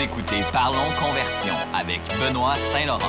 [0.00, 3.00] Écoutez Parlons Conversion avec Benoît Saint-Laurent.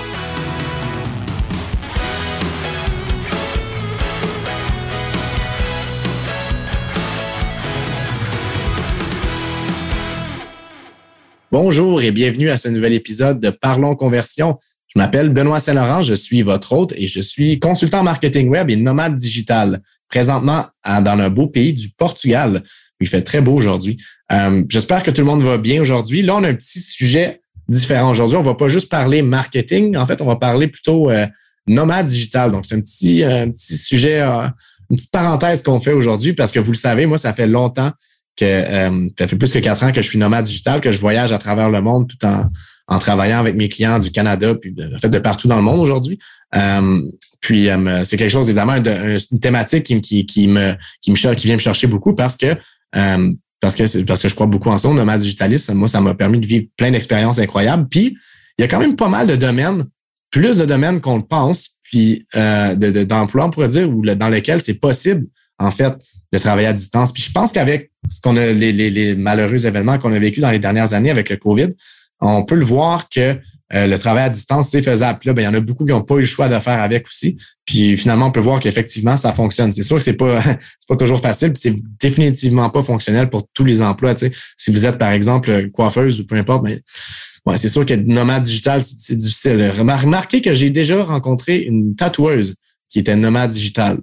[11.51, 14.57] Bonjour et bienvenue à ce nouvel épisode de Parlons Conversion.
[14.87, 18.75] Je m'appelle Benoît Saint-Laurent, je suis votre hôte et je suis consultant marketing web et
[18.75, 22.63] nomade digital, présentement dans un beau pays du Portugal.
[22.99, 23.97] Il fait très beau aujourd'hui.
[24.31, 26.21] Euh, j'espère que tout le monde va bien aujourd'hui.
[26.21, 28.37] Là, on a un petit sujet différent aujourd'hui.
[28.37, 29.95] On va pas juste parler marketing.
[29.97, 31.25] En fait, on va parler plutôt euh,
[31.67, 32.51] nomade digital.
[32.51, 34.47] Donc, c'est un petit, un petit sujet, euh,
[34.89, 37.91] une petite parenthèse qu'on fait aujourd'hui parce que vous le savez, moi, ça fait longtemps
[38.35, 41.33] que ça fait plus que quatre ans que je suis nomade digital, que je voyage
[41.33, 42.45] à travers le monde tout en,
[42.87, 45.81] en travaillant avec mes clients du Canada, puis de, fait de partout dans le monde
[45.81, 46.17] aujourd'hui.
[47.41, 47.67] puis
[48.05, 49.95] c'est quelque chose évidemment de, une thématique qui
[50.47, 52.55] me qui me qui vient me chercher beaucoup parce que
[52.95, 55.71] euh, parce que parce que je crois beaucoup en ça, nomade digitaliste.
[55.73, 57.87] Moi, ça m'a permis de vivre plein d'expériences incroyables.
[57.89, 58.17] Puis,
[58.57, 59.83] il y a quand même pas mal de domaines,
[60.31, 64.29] plus de domaines qu'on le pense, puis euh, de, d'emplois, on pourrait dire, ou dans
[64.29, 65.27] lesquels c'est possible,
[65.57, 65.93] en fait,
[66.31, 67.11] de travailler à distance.
[67.11, 70.39] Puis je pense qu'avec ce qu'on a, les, les, les malheureux événements qu'on a vécu
[70.39, 71.69] dans les dernières années avec le COVID,
[72.21, 73.37] on peut le voir que
[73.73, 75.19] euh, le travail à distance, c'est faisable.
[75.25, 76.81] là, ben, il y en a beaucoup qui n'ont pas eu le choix de faire
[76.81, 77.37] avec aussi.
[77.65, 79.71] Puis finalement, on peut voir qu'effectivement, ça fonctionne.
[79.71, 83.47] C'est sûr que c'est pas c'est pas toujours facile, puis c'est définitivement pas fonctionnel pour
[83.53, 84.15] tous les emplois.
[84.57, 86.79] Si vous êtes, par exemple, coiffeuse ou peu importe, mais
[87.45, 89.71] ouais, c'est sûr que nomade digital, c'est difficile.
[89.77, 92.55] Remarquez que j'ai déjà rencontré une tatoueuse
[92.89, 93.99] qui était nomade digital.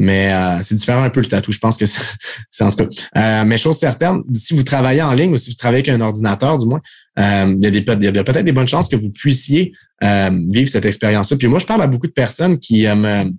[0.00, 1.52] Mais euh, c'est différent un peu le tatou.
[1.52, 2.88] Je pense que c'est en tout cas.
[3.16, 6.04] Euh, mais chose certaine, si vous travaillez en ligne ou si vous travaillez avec un
[6.04, 6.80] ordinateur, du moins,
[7.18, 11.36] euh, il y a, des, peut-être des bonnes chances que vous puissiez vivre cette expérience-là.
[11.38, 13.32] Puis moi, je parle à beaucoup de personnes qui aiment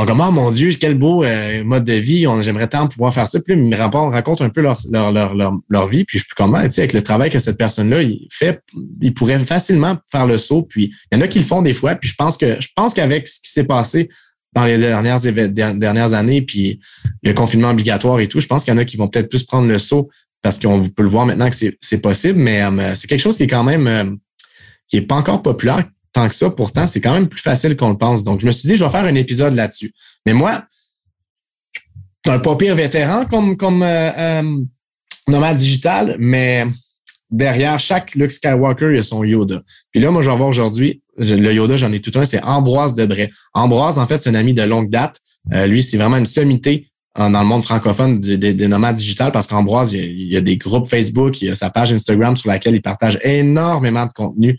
[0.00, 1.24] justement sont comme oh mon Dieu, quel beau
[1.64, 3.40] mode de vie, j'aimerais tant pouvoir faire ça.
[3.40, 6.04] Puis ils me racontent un peu leur, leur, leur, leur, vie.
[6.04, 8.60] Puis je suis comme, tu sais, avec le travail que cette personne-là il fait,
[9.00, 10.62] il pourrait facilement faire le saut.
[10.62, 11.94] Puis il y en a qui le font des fois.
[11.94, 14.08] Puis je pense que je pense qu'avec ce qui s'est passé
[14.54, 16.80] dans les dernières, dernières années, puis
[17.22, 19.44] le confinement obligatoire et tout, je pense qu'il y en a qui vont peut-être plus
[19.44, 20.08] prendre le saut
[20.42, 23.44] parce qu'on peut le voir maintenant que c'est possible, mais euh, c'est quelque chose qui
[23.44, 24.04] est quand même euh,
[24.88, 26.48] qui est pas encore populaire tant que ça.
[26.48, 28.24] Pourtant, c'est quand même plus facile qu'on le pense.
[28.24, 29.92] Donc, je me suis dit, je vais faire un épisode là-dessus.
[30.24, 30.64] Mais moi,
[31.74, 31.80] je
[32.30, 34.42] suis un pas pire vétéran comme comme euh,
[35.28, 36.64] nomade digital, mais
[37.30, 39.62] derrière chaque Luke Skywalker, il y a son Yoda.
[39.90, 42.94] Puis là, moi, je vais voir aujourd'hui, le Yoda, j'en ai tout un, c'est Ambroise
[42.94, 43.30] Debray.
[43.52, 45.20] Ambroise, en fait, c'est un ami de longue date.
[45.52, 49.92] Euh, lui, c'est vraiment une sommité dans le monde francophone des, nomades digital parce qu'Ambroise,
[49.92, 52.82] il, y a des groupes Facebook, il y a sa page Instagram sur laquelle il
[52.82, 54.58] partage énormément de contenu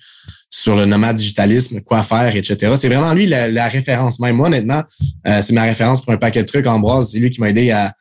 [0.50, 2.74] sur le nomade digitalisme, quoi faire, etc.
[2.78, 4.20] C'est vraiment lui la, référence.
[4.20, 4.84] Même moi, honnêtement,
[5.28, 6.66] euh, c'est ma référence pour un paquet de trucs.
[6.66, 7.94] Ambroise, c'est lui qui m'a aidé à,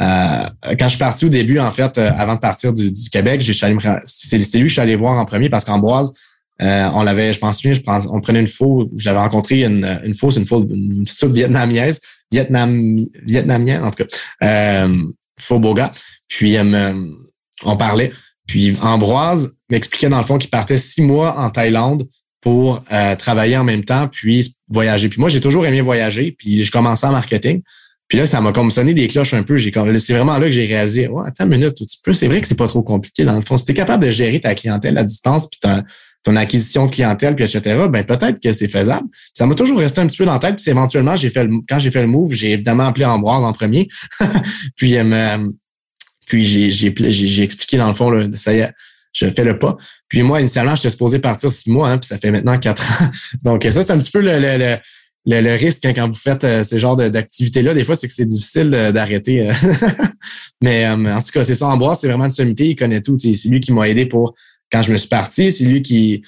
[0.00, 3.68] quand je suis parti au début, en fait, euh, avant de partir du, Québec, c'est
[3.68, 6.14] lui que je suis allé voir en premier parce qu'Ambroise,
[6.62, 10.36] euh, on l'avait, je pense, je on prenait une faux, j'avais rencontré une, une fausse,
[10.36, 11.92] une fausse, une soupe vietnamienne,
[12.30, 12.98] Vietnam,
[13.82, 15.02] en tout cas, euh,
[15.38, 15.92] faux beau gars.
[16.28, 16.56] Puis,
[17.64, 18.12] on parlait.
[18.46, 22.08] Puis, Ambroise m'expliquait dans le fond qu'il partait six mois en Thaïlande
[22.40, 22.82] pour
[23.18, 25.08] travailler en même temps, puis voyager.
[25.08, 27.62] Puis moi, j'ai toujours aimé voyager, puis je commençais en marketing.
[28.10, 29.56] Puis là, ça m'a comme sonné des cloches un peu.
[29.56, 32.12] J'ai c'est vraiment là que j'ai réalisé, ouais, attends une minute, petit peu.
[32.12, 33.56] C'est vrai que c'est pas trop compliqué dans le fond.
[33.56, 35.60] Si tu es capable de gérer ta clientèle à distance, puis
[36.22, 39.08] ton acquisition de clientèle, puis etc., ben peut-être que c'est faisable.
[39.34, 40.56] Ça m'a toujours resté un petit peu dans la tête.
[40.56, 43.52] Puis éventuellement, j'ai fait le, quand j'ai fait le move, j'ai évidemment appelé Ambroise en
[43.52, 43.88] premier.
[44.76, 45.48] puis euh,
[46.26, 48.72] puis j'ai, expliqué dans le fond, là, ça y est,
[49.12, 49.76] je fais le pas.
[50.08, 53.10] Puis moi, initialement, j'étais supposé partir six mois, hein, puis ça fait maintenant quatre ans.
[53.42, 54.76] Donc ça, c'est un petit peu le, le
[55.26, 58.26] le, risque hein, quand vous faites euh, ce genre d'activité-là, des fois, c'est que c'est
[58.26, 59.50] difficile euh, d'arrêter.
[59.50, 59.52] Euh.
[60.62, 63.16] Mais en tout cas, c'est ça, Ambroise, c'est vraiment une sommité, il connaît tout.
[63.18, 64.34] C'est lui qui m'a aidé pour
[64.70, 66.22] quand je me suis parti, c'est lui qui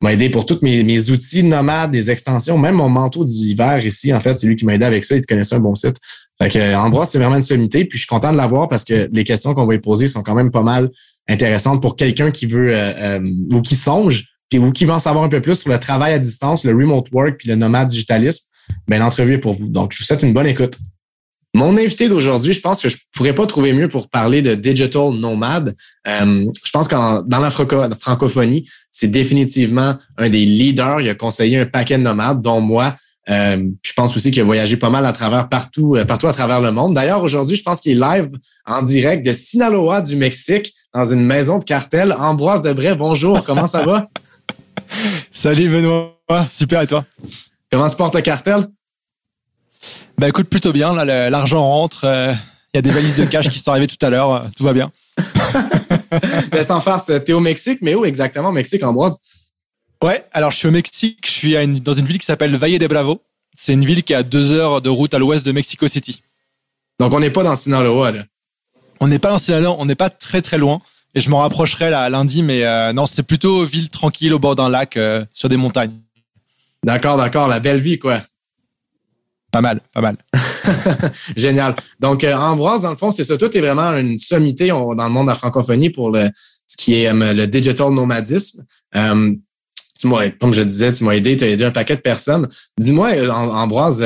[0.00, 4.14] m'a aidé pour tous mes, mes, outils nomades, des extensions, même mon manteau d'hiver ici,
[4.14, 5.96] en fait, c'est lui qui m'a aidé avec ça, il connaissait un bon site.
[6.40, 9.08] Fait que Ambroise, c'est vraiment une sommité, puis je suis content de l'avoir parce que
[9.12, 10.88] les questions qu'on va lui poser sont quand même pas mal
[11.28, 12.74] intéressantes pour quelqu'un qui veut
[13.52, 16.12] ou qui songe puis ou qui veut en savoir un peu plus sur le travail
[16.12, 18.46] à distance, le remote work puis le nomade digitalisme,
[18.86, 19.68] ben l'entrevue est pour vous.
[19.68, 20.76] Donc, je vous souhaite une bonne écoute.
[21.54, 25.10] Mon invité d'aujourd'hui, je pense que je pourrais pas trouver mieux pour parler de digital
[25.12, 25.74] nomade.
[26.06, 31.00] Euh, je pense que dans la francophonie, c'est définitivement un des leaders.
[31.00, 32.96] Il a conseillé un paquet de nomades, dont moi.
[33.30, 36.32] Euh, je pense aussi qu'il a voyagé pas mal à travers partout, euh, partout à
[36.32, 36.94] travers le monde.
[36.94, 38.30] D'ailleurs, aujourd'hui, je pense qu'il est live
[38.66, 42.12] en direct de Sinaloa du Mexique dans une maison de cartel.
[42.12, 44.04] Ambroise Debray, bonjour, comment ça va?
[45.30, 47.04] Salut Benoît, super et toi?
[47.70, 48.66] Comment se porte le cartel?
[50.18, 50.94] Ben écoute, plutôt bien.
[50.94, 52.04] Là, l'argent rentre.
[52.04, 52.32] Euh,
[52.74, 54.32] il y a des valises de cash qui sont arrivées tout à l'heure.
[54.32, 54.90] Euh, tout va bien.
[56.52, 59.18] Mais sans farce, t'es au Mexique, mais où exactement, Mexique, Ambroise?
[60.02, 62.86] Ouais, alors je suis au Mexique, je suis dans une ville qui s'appelle Valle de
[62.86, 63.20] Bravo.
[63.54, 66.22] C'est une ville qui a deux heures de route à l'ouest de Mexico City.
[67.00, 68.24] Donc on n'est pas dans Sinaloa, là.
[69.00, 70.78] On n'est pas dans Sinaloa, on n'est pas très très loin.
[71.14, 74.56] Et je m'en rapprocherai là lundi, mais euh, non, c'est plutôt ville tranquille au bord
[74.56, 75.98] d'un lac, euh, sur des montagnes.
[76.84, 78.22] D'accord, d'accord, la belle vie, quoi.
[79.50, 80.16] Pas mal, pas mal.
[81.36, 81.74] Génial.
[82.00, 83.38] Donc, euh, Ambroise, dans le fond, c'est ça.
[83.38, 86.28] Toi, tu es vraiment une sommité dans le monde de la francophonie pour le,
[86.66, 88.64] ce qui est le digital nomadisme.
[88.92, 92.46] tu m'as, comme je disais, tu m'as aidé, tu as aidé un paquet de personnes.
[92.78, 94.04] Dis-moi, Ambroise,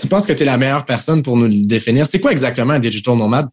[0.00, 2.06] tu penses que tu es la meilleure personne pour nous le définir?
[2.06, 3.48] C'est quoi exactement un digital nomade?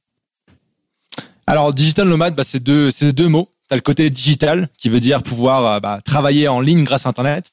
[1.47, 3.49] Alors, digital nomade, bah, c'est deux, c'est deux mots.
[3.69, 7.05] Tu as le côté digital, qui veut dire pouvoir euh, bah, travailler en ligne grâce
[7.05, 7.51] à Internet.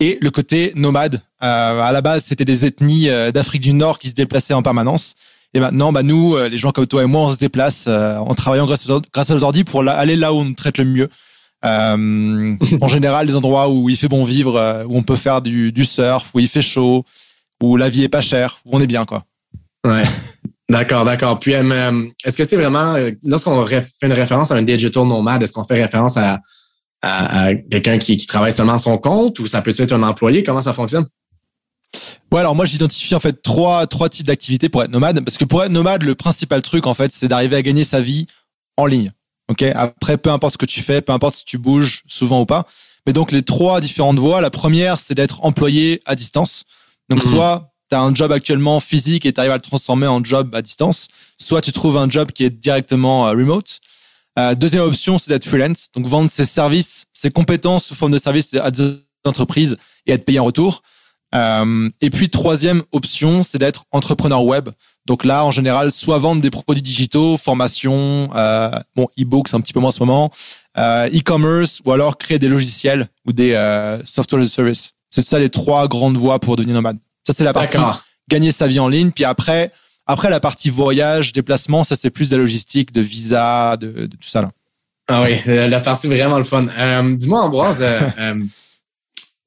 [0.00, 1.22] Et le côté nomade.
[1.42, 4.62] Euh, à la base, c'était des ethnies euh, d'Afrique du Nord qui se déplaçaient en
[4.62, 5.14] permanence.
[5.54, 8.66] Et maintenant, bah, nous, les gens comme toi et moi, on se déplace en travaillant
[8.66, 11.08] grâce, grâce à nos ordi pour aller là où on nous traite le mieux.
[11.62, 15.86] en général, les endroits où il fait bon vivre, où on peut faire du, du
[15.86, 17.02] surf, où il fait chaud,
[17.62, 19.24] où la vie est pas chère, où on est bien, quoi.
[19.86, 20.04] Ouais.
[20.70, 21.40] D'accord, d'accord.
[21.40, 25.42] Puis, euh, est-ce que c'est vraiment, euh, lorsqu'on fait une référence à un digital nomade,
[25.42, 26.40] est-ce qu'on fait référence à,
[27.02, 30.42] à, quelqu'un qui, qui, travaille seulement à son compte ou ça peut être un employé?
[30.42, 31.06] Comment ça fonctionne?
[32.30, 35.44] Ouais, alors moi j'identifie en fait trois trois types d'activités pour être nomade parce que
[35.44, 38.26] pour être nomade, le principal truc en fait, c'est d'arriver à gagner sa vie
[38.76, 39.12] en ligne.
[39.50, 39.62] OK?
[39.62, 42.66] Après peu importe ce que tu fais, peu importe si tu bouges souvent ou pas,
[43.06, 46.64] mais donc les trois différentes voies, la première c'est d'être employé à distance.
[47.08, 47.32] Donc mhm.
[47.32, 50.54] soit tu as un job actuellement physique et tu arrives à le transformer en job
[50.54, 51.08] à distance,
[51.38, 53.80] soit tu trouves un job qui est directement euh, remote.
[54.38, 58.18] Euh, deuxième option, c'est d'être freelance, donc vendre ses services, ses compétences sous forme de
[58.18, 59.76] services à des entreprises
[60.06, 60.82] et être payé en retour.
[61.34, 64.70] Euh, et puis troisième option, c'est d'être entrepreneur web.
[65.06, 69.72] Donc là, en général, soit vendre des produits digitaux, formation, euh, bon, e-books un petit
[69.72, 70.30] peu moins en ce moment,
[70.78, 73.52] euh, e-commerce, ou alors créer des logiciels ou des
[74.04, 74.92] software as a service.
[75.10, 76.98] C'est ça les trois grandes voies pour devenir nomade.
[77.26, 77.78] Ça, c'est la partie
[78.30, 79.10] gagner sa vie en ligne.
[79.10, 79.72] Puis après,
[80.08, 84.28] après la partie voyage, déplacement, ça, c'est plus de la logistique, de visa, de, tout
[84.28, 84.50] ça là.
[85.10, 86.66] Ah oui, la partie vraiment le fun.
[86.76, 88.34] Euh, dis-moi, Ambroise, euh, euh,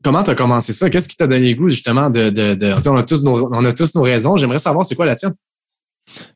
[0.03, 0.89] comment tu as commencé ça?
[0.89, 2.29] Qu'est-ce qui t'a donné le goût, justement, de.
[2.29, 4.37] de, on, a tous nos, on a tous nos raisons.
[4.37, 5.33] J'aimerais savoir, c'est quoi la tienne?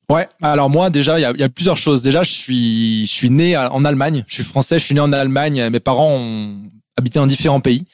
[0.10, 2.01] Ouais, alors moi déjà il y a, y a, plusieurs choses.
[2.01, 5.12] Déjà je suis je suis né en Allemagne, je suis français, je suis né en
[5.12, 5.69] Allemagne.
[5.69, 6.56] Mes parents ont
[6.98, 7.86] habité en différents pays.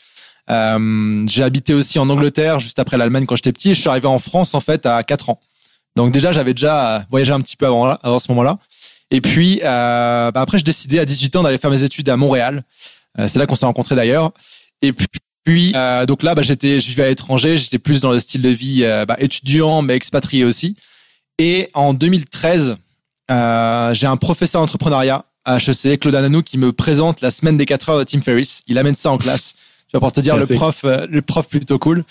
[0.50, 3.74] Euh, j'ai habité aussi en Angleterre juste après l'Allemagne quand j'étais petit.
[3.74, 5.40] je suis arrivé en France en fait à 4 ans.
[5.96, 8.58] Donc déjà j'avais déjà voyagé un petit peu avant, avant ce moment-là.
[9.10, 12.18] Et puis euh, bah après je décidais à 18 ans d'aller faire mes études à
[12.18, 12.64] Montréal.
[13.20, 14.32] Euh, c'est là qu'on s'est rencontrés d'ailleurs.
[14.82, 14.94] Et
[15.44, 18.42] puis euh, donc là bah, j'étais je vivais à l'étranger, j'étais plus dans le style
[18.42, 20.76] de vie euh, bah, étudiant mais expatrié aussi.
[21.38, 22.78] Et en 2013
[23.32, 27.66] euh, j'ai un professeur d'entrepreneuriat à HEC, Claude Ananou, qui me présente la semaine des
[27.66, 28.62] 4 heures de Tim Ferriss.
[28.68, 29.54] Il amène ça en classe.
[29.88, 32.04] Tu vas pour te dire le prof, euh, le prof plutôt cool.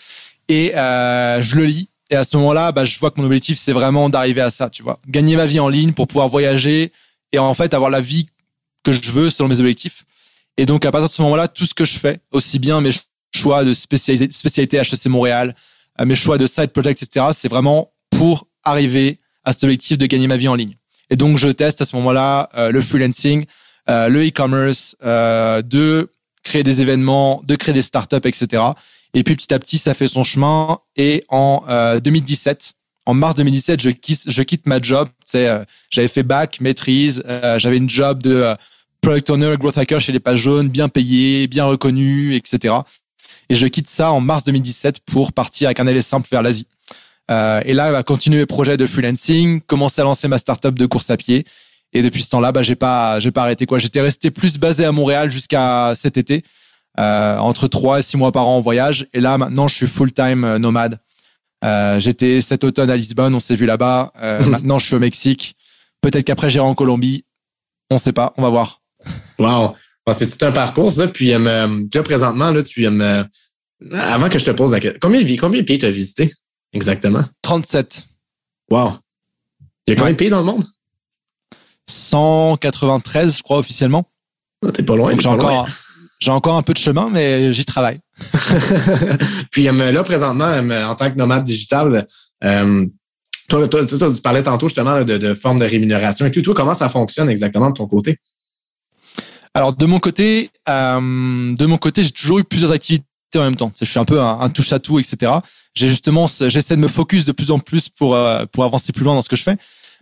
[0.48, 1.88] Et euh, je le lis.
[2.10, 4.68] Et à ce moment-là, bah, je vois que mon objectif, c'est vraiment d'arriver à ça,
[4.68, 4.98] tu vois.
[5.08, 6.92] Gagner ma vie en ligne pour pouvoir voyager
[7.32, 8.26] et en fait avoir la vie
[8.82, 10.04] que je veux selon mes objectifs.
[10.56, 12.90] Et donc, à partir de ce moment-là, tout ce que je fais, aussi bien mes
[13.34, 15.54] choix de spécialité, HEC Montréal,
[16.00, 20.06] euh, mes choix de side project, etc., c'est vraiment pour arriver à cet objectif de
[20.06, 20.74] gagner ma vie en ligne.
[21.10, 23.44] Et donc, je teste à ce moment-là le freelancing,
[23.88, 26.08] le e-commerce, de
[26.44, 28.62] créer des événements, de créer des startups, etc.
[29.14, 30.78] Et puis petit à petit, ça fait son chemin.
[30.96, 31.64] Et en
[32.02, 35.08] 2017, euh, en mars 2017, je quitte, je quitte ma job.
[35.34, 38.54] Euh, j'avais fait bac, maîtrise, euh, j'avais une job de
[39.00, 42.74] product owner, growth hacker chez les pages jaunes, bien payé, bien reconnu, etc.
[43.48, 46.66] Et je quitte ça en mars 2017 pour partir avec un aller simple vers l'Asie.
[47.30, 51.10] et là, va continuer mes projets de freelancing, commencer à lancer ma startup de course
[51.10, 51.44] à pied
[51.92, 53.78] et depuis ce temps-là, bah, j'ai pas, j'ai pas arrêté quoi.
[53.78, 56.44] J'étais resté plus basé à Montréal jusqu'à cet été,
[56.98, 59.06] euh, entre trois et six mois par an en voyage.
[59.12, 60.98] Et là, maintenant, je suis full-time euh, nomade.
[61.64, 64.12] Euh, j'étais cet automne à Lisbonne, on s'est vu là-bas.
[64.22, 65.56] Euh, maintenant, je suis au Mexique.
[66.00, 67.24] Peut-être qu'après, j'irai en Colombie.
[67.90, 68.80] On sait pas, on va voir.
[69.38, 69.74] Wow,
[70.12, 71.08] c'est tout un parcours ça.
[71.08, 73.26] Puis, euh, là, présentement, là, tu aimes.
[73.92, 76.32] avant que je te pose la question, combien de combien de pays tu as visité
[76.72, 77.24] exactement?
[77.42, 78.06] 37.
[78.70, 78.92] Wow.
[79.86, 80.64] Il y a combien de pays dans le monde?
[81.88, 84.04] 193, je crois, officiellement.
[84.64, 85.14] Ah, t'es pas loin.
[85.18, 85.66] J'ai encore,
[86.20, 88.00] j'ai encore un peu de chemin, mais j'y travaille.
[89.50, 92.06] Puis euh, là, présentement, euh, en tant que nomade digital,
[92.44, 92.86] euh,
[93.48, 96.42] toi, toi, tu parlais tantôt justement de, de forme de rémunération et tout.
[96.42, 98.18] Toi, comment ça fonctionne exactement de ton côté?
[99.54, 103.72] Alors, de mon côté, de mon côté, j'ai toujours eu plusieurs activités en même temps.
[103.80, 105.32] Je suis un peu un, un touche à tout, etc.
[105.74, 108.16] J'ai justement, j'essaie de me focus de plus en plus pour
[108.52, 109.56] pour avancer plus loin dans ce que je fais.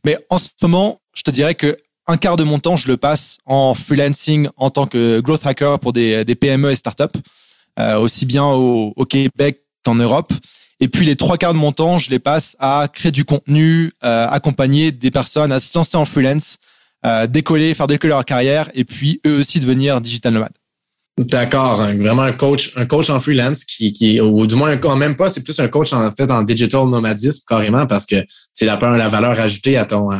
[0.04, 2.96] Mais en ce moment, je te dirais que un quart de mon temps, je le
[2.96, 7.18] passe en freelancing en tant que growth hacker pour des, PME et startups,
[7.78, 10.32] euh, aussi bien au, Québec qu'en Europe.
[10.80, 13.92] Et puis les trois quarts de mon temps, je les passe à créer du contenu,
[14.04, 16.56] euh, accompagner des personnes à se lancer en freelance,
[17.04, 20.52] euh, décoller, faire décoller leur carrière, et puis eux aussi devenir digital nomades.
[21.18, 25.28] D'accord, vraiment un coach, un coach en freelance qui, ou du moins quand même pas,
[25.28, 29.08] c'est plus un coach en fait en digital nomadisme carrément parce que c'est la, la
[29.08, 30.10] valeur ajoutée à ton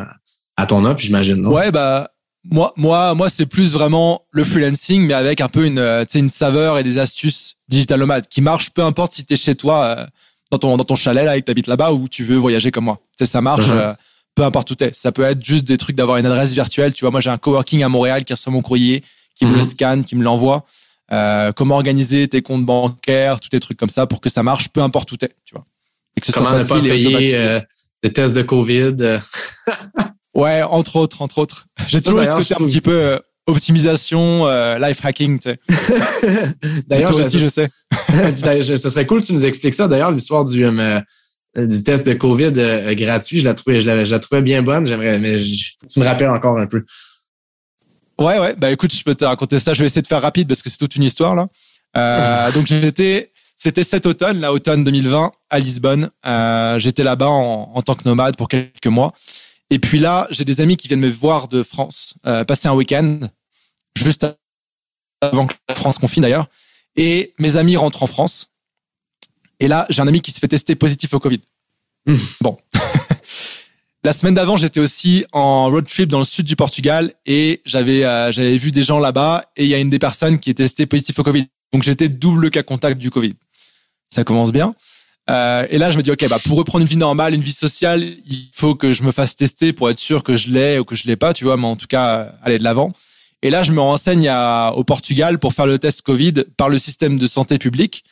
[0.67, 1.47] ton offre, j'imagine.
[1.47, 2.09] Ouais, bah
[2.51, 6.79] moi, moi, moi, c'est plus vraiment le freelancing, mais avec un peu une, une saveur
[6.79, 10.07] et des astuces digital nomades qui marchent, peu importe si tu es chez toi euh,
[10.51, 12.85] dans ton dans ton chalet là et que t'habites là-bas ou tu veux voyager comme
[12.85, 12.99] moi.
[13.19, 13.67] Tu sais, ça marche.
[13.67, 13.79] Uh-huh.
[13.79, 13.95] Euh,
[14.35, 14.91] peu importe où t'es.
[14.95, 16.95] Ça peut être juste des trucs d'avoir une adresse virtuelle.
[16.95, 19.03] Tu vois, moi j'ai un coworking à Montréal qui reçoit mon courrier,
[19.35, 19.71] qui me le uh-huh.
[19.71, 20.65] scanne, qui me l'envoie.
[21.11, 24.69] Euh, comment organiser tes comptes bancaires, tous tes trucs comme ça pour que ça marche,
[24.69, 25.65] peu importe où t'es, tu vois.
[26.17, 27.61] Et que ce comment ne pas payer euh,
[28.03, 28.97] des tests de Covid.
[30.39, 30.43] Euh?
[30.43, 31.67] ouais, entre autres, entre autres.
[31.89, 34.47] J'ai toujours eu ce côté un petit peu euh, optimisation,
[34.79, 35.59] life hacking, tu sais.
[36.87, 37.69] d'ailleurs, toi aussi, je sais.
[38.11, 39.89] ce serait cool que tu nous expliques ça.
[39.89, 40.67] D'ailleurs, l'histoire du
[41.57, 42.53] du test de COVID
[42.95, 44.87] gratuit, je la trouvais, je la, je la trouvais bien bonne.
[44.87, 46.85] J'aimerais, mais tu me rappelles encore un peu.
[48.21, 48.55] Ouais, ouais.
[48.57, 49.75] Bah écoute, je peux te raconter ça.
[49.75, 51.49] Je vais essayer de faire rapide parce que c'est toute une histoire là.
[51.97, 56.11] Euh, donc j'étais, c'était cet automne, là, automne 2020, à Lisbonne.
[56.27, 59.13] Euh, j'étais là-bas en, en, tant que nomade pour quelques mois.
[59.71, 62.75] Et puis là, j'ai des amis qui viennent me voir de France, euh, passer un
[62.75, 63.21] week-end,
[63.97, 64.27] juste
[65.21, 66.49] avant que la France confine d'ailleurs.
[66.97, 68.49] Et mes amis rentrent en France.
[69.61, 71.41] Et là, j'ai un ami qui se fait tester positif au Covid.
[72.07, 72.15] Mmh.
[72.41, 72.59] Bon.
[74.05, 78.05] La semaine d'avant, j'étais aussi en road trip dans le sud du Portugal et j'avais
[78.05, 80.55] euh, j'avais vu des gens là-bas et il y a une des personnes qui est
[80.55, 81.47] testée positif au Covid.
[81.73, 83.35] Donc j'étais double cas contact du Covid.
[84.09, 84.75] Ça commence bien.
[85.31, 87.53] Euh, et là, je me dis, OK, bah, pour reprendre une vie normale, une vie
[87.53, 90.85] sociale, il faut que je me fasse tester pour être sûr que je l'ai ou
[90.85, 92.93] que je l'ai pas, tu vois, mais en tout cas, euh, aller de l'avant.
[93.43, 96.79] Et là, je me renseigne à, au Portugal pour faire le test Covid par le
[96.79, 98.05] système de santé publique.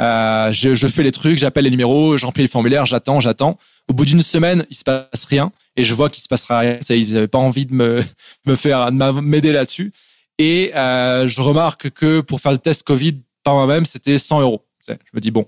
[0.00, 3.58] Euh, je, je, fais les trucs, j'appelle les numéros, j'emplis les formulaires, j'attends, j'attends.
[3.88, 6.78] Au bout d'une semaine, il se passe rien et je vois qu'il se passera rien.
[6.90, 8.04] Ils n'avaient pas envie de me,
[8.46, 9.92] me faire, m'aider là-dessus.
[10.38, 14.64] Et euh, je remarque que pour faire le test Covid par moi-même, c'était 100 euros.
[14.86, 15.46] Je me dis bon,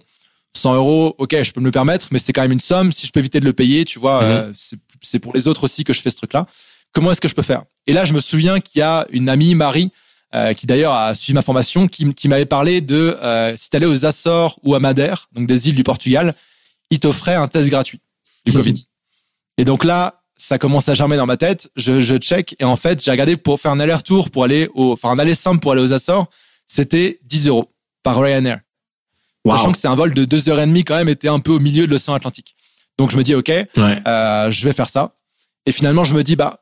[0.57, 2.92] 100 euros, ok, je peux me le permettre, mais c'est quand même une somme.
[2.92, 4.30] Si je peux éviter de le payer, tu vois, mhm.
[4.30, 4.52] euh,
[5.00, 6.47] c'est pour les autres aussi que je fais ce truc-là.
[6.92, 7.62] Comment est-ce que je peux faire?
[7.87, 9.92] Et là, je me souviens qu'il y a une amie, Marie,
[10.35, 13.76] euh, qui d'ailleurs a suivi ma formation, qui, qui m'avait parlé de euh, si tu
[13.76, 16.35] allais aux Açores ou à Madère, donc des îles du Portugal,
[16.90, 18.00] il t'offrait un test gratuit
[18.45, 18.85] du Covid.
[19.57, 21.71] Et donc là, ça commence à germer dans ma tête.
[21.76, 24.92] Je, je check et en fait, j'ai regardé pour faire un aller-retour pour aller au,
[24.92, 26.28] enfin un aller simple pour aller aux Açores,
[26.66, 28.61] c'était 10 euros par Ryanair.
[29.49, 31.52] Sachant que c'est un vol de 2 heures et demie quand même, était un peu
[31.52, 32.54] au milieu de l'océan Atlantique.
[32.99, 35.14] Donc je me dis ok, euh, je vais faire ça.
[35.66, 36.61] Et finalement, je me dis bah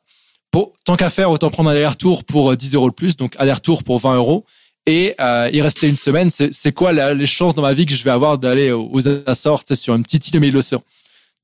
[0.51, 3.35] pour, tant qu'à faire, autant prendre un aller-retour pour 10 euh, euros le plus, donc
[3.39, 4.47] aller-retour pour 20 euros.
[4.87, 6.31] Et euh, il restait une semaine.
[6.31, 9.95] C'est quoi les chances dans ma vie que je vais avoir d'aller aux Açores, sur
[9.95, 10.83] une petite île au milieu de l'océan?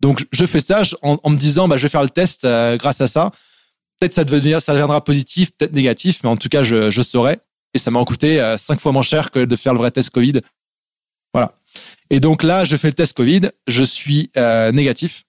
[0.01, 3.03] Donc je fais ça en, me disant, bah, je vais faire le test euh, grâce
[3.03, 3.33] à ça.
[4.01, 7.39] Peut-être ça, devenir, ça deviendra positif, peut-être négatif, mais en tout cas, je, je saurai.
[7.75, 10.11] Et ça m'a coûté euh, cinq fois moins cher que de faire le vrai test
[10.11, 10.41] Covid.
[12.11, 15.25] Et donc là, je fais le test Covid, je suis euh, négatif.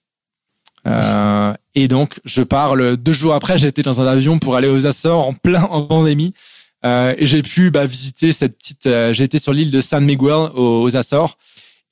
[0.87, 4.85] Euh, et donc, je parle deux jours après, j'étais dans un avion pour aller aux
[4.85, 6.33] Açores en plein en pandémie.
[6.85, 8.85] Euh, et j'ai pu bah, visiter cette petite.
[8.85, 11.37] Euh, j'ai été sur l'île de San Miguel aux, Açores.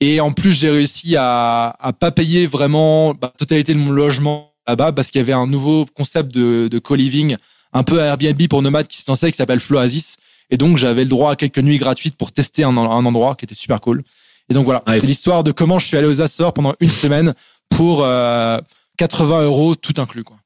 [0.00, 3.90] Et en plus, j'ai réussi à, à pas payer vraiment la bah, totalité de mon
[3.90, 7.36] logement là-bas parce qu'il y avait un nouveau concept de, de co-living,
[7.72, 10.16] un peu Airbnb pour nomades qui se lançait, qui s'appelle Floasis.
[10.50, 13.44] Et donc, j'avais le droit à quelques nuits gratuites pour tester un, un endroit qui
[13.44, 14.02] était super cool.
[14.50, 17.34] Et donc voilà, c'est l'histoire de comment je suis allé aux Açores pendant une semaine
[17.70, 18.58] pour euh,
[18.98, 20.36] 80 euros tout inclus, quoi.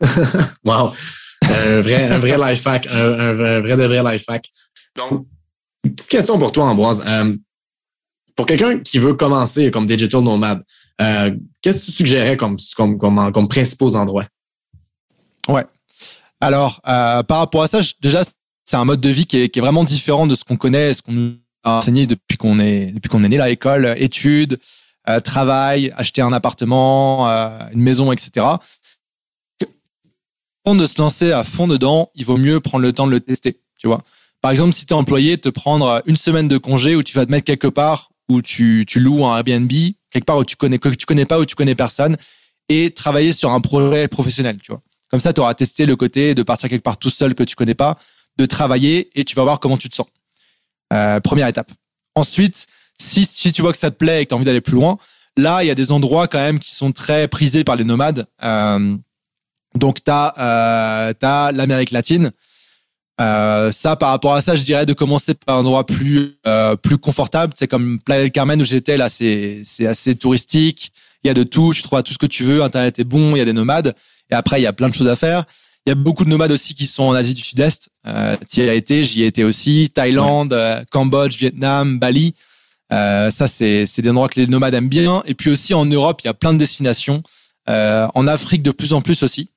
[0.64, 0.92] wow.
[1.42, 4.48] Un vrai, un vrai life hack, un, vrai de vrai life hack.
[4.96, 5.26] Donc,
[5.82, 7.02] petite question pour toi, Ambroise.
[7.06, 7.36] Euh,
[8.36, 10.62] pour quelqu'un qui veut commencer comme digital nomade,
[11.00, 14.26] euh, qu'est-ce que tu suggérais comme, comme, comme, comme principaux endroits?
[15.48, 15.64] Ouais.
[16.40, 18.22] Alors, euh, par rapport à ça, déjà,
[18.64, 20.94] c'est un mode de vie qui est, qui est vraiment différent de ce qu'on connaît,
[20.94, 21.36] ce qu'on
[21.68, 24.58] enseigné depuis qu'on est, depuis qu'on est né à l'école, études,
[25.08, 28.46] euh, travail, acheter un appartement, euh, une maison, etc.
[30.64, 33.20] Avant de se lancer à fond dedans, il vaut mieux prendre le temps de le
[33.20, 33.60] tester.
[33.78, 34.02] Tu vois.
[34.42, 37.24] Par exemple, si tu es employé, te prendre une semaine de congé où tu vas
[37.24, 39.72] te mettre quelque part où tu, tu loues un Airbnb,
[40.10, 42.16] quelque part où tu connais que tu connais pas où tu connais personne,
[42.68, 44.58] et travailler sur un projet professionnel.
[44.62, 44.82] Tu vois.
[45.10, 47.56] Comme ça, tu auras testé le côté de partir quelque part tout seul que tu
[47.56, 47.98] connais pas,
[48.36, 50.06] de travailler et tu vas voir comment tu te sens.
[50.92, 51.70] Euh, première étape.
[52.14, 52.66] Ensuite,
[52.98, 54.74] si, si tu vois que ça te plaît et que tu as envie d'aller plus
[54.74, 54.98] loin,
[55.36, 58.26] là, il y a des endroits quand même qui sont très prisés par les nomades.
[58.42, 58.96] Euh,
[59.74, 62.32] Donc t'as euh, t'as l'Amérique latine.
[63.20, 66.76] Euh, ça, par rapport à ça, je dirais de commencer par un endroit plus euh,
[66.76, 67.52] plus confortable.
[67.56, 70.92] C'est comme Playa del Carmen où j'étais là, c'est c'est assez touristique.
[71.22, 72.62] Il y a de tout, tu trouves tout ce que tu veux.
[72.62, 73.94] Internet est bon, il y a des nomades.
[74.30, 75.44] Et après, il y a plein de choses à faire.
[75.88, 77.88] Il y a beaucoup de nomades aussi qui sont en Asie du Sud-Est.
[78.06, 79.90] Euh, tu y as été, j'y ai été aussi.
[79.94, 82.34] Thaïlande, euh, Cambodge, Vietnam, Bali.
[82.92, 85.22] Euh, ça, c'est des endroits que les nomades aiment bien.
[85.24, 87.22] Et puis aussi en Europe, il y a plein de destinations.
[87.70, 89.48] Euh, en Afrique de plus en plus aussi.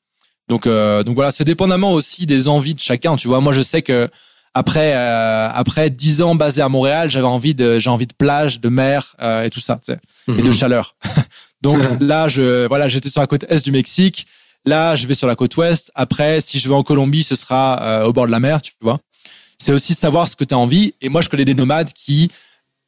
[0.48, 3.18] Donc euh, donc voilà, c'est dépendamment aussi des envies de chacun.
[3.18, 4.08] Tu vois, moi je sais que
[4.54, 8.70] après après dix ans basé à Montréal, j'avais envie de j'ai envie de plage, de
[8.70, 10.54] mer et tout ça, tu sais, et de Mhm.
[10.54, 10.96] chaleur.
[11.62, 14.28] donc là, je voilà, j'étais sur la côte est du Mexique.
[14.66, 15.92] Là, je vais sur la côte ouest.
[15.96, 18.74] Après, si je vais en Colombie, ce sera euh, au bord de la mer, tu
[18.82, 19.00] vois.
[19.58, 20.94] C'est aussi savoir ce que tu as envie.
[21.02, 22.30] Et moi, je connais des nomades qui